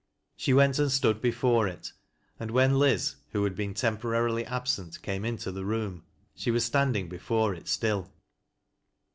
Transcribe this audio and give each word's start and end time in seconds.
She 0.35 0.51
went 0.51 0.79
and 0.79 0.91
stood 0.91 1.21
before 1.21 1.67
it, 1.67 1.91
and 2.39 2.49
when 2.49 2.79
Liz, 2.79 3.17
who 3.33 3.43
had 3.43 3.55
l)cen 3.59 3.75
temporarily 3.75 4.43
absent, 4.47 4.99
came 5.03 5.23
into 5.23 5.51
the 5.51 5.63
room, 5.63 6.05
she 6.33 6.49
was 6.49 6.65
standing 6.65 7.07
before 7.07 7.53
it 7.53 7.67
still. 7.67 8.11